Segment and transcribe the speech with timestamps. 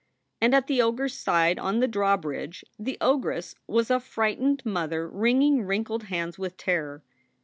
[0.41, 5.07] And at the ogre s side on the drawbridge the ogress was a frightened mother
[5.07, 7.03] wringing wrinkled hands with terror.